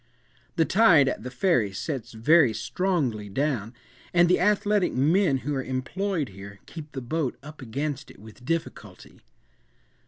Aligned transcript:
The 0.55 0.65
tide 0.65 1.07
at 1.07 1.21
the 1.21 1.29
Ferry 1.29 1.71
sets 1.71 2.13
very 2.13 2.53
strongly 2.55 3.29
down, 3.29 3.75
and 4.15 4.27
the 4.27 4.39
athletic 4.39 4.93
men 4.93 5.37
who 5.45 5.53
are 5.53 5.63
employed 5.63 6.29
here, 6.29 6.59
keep 6.65 6.93
the 6.93 7.01
boat 7.01 7.37
up 7.43 7.61
against 7.61 8.09
it 8.09 8.17
with 8.17 8.43
difficulty. 8.43 9.21